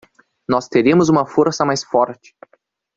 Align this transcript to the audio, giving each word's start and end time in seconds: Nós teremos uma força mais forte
Nós 0.49 0.67
teremos 0.67 1.09
uma 1.09 1.27
força 1.27 1.63
mais 1.63 1.83
forte 1.83 2.35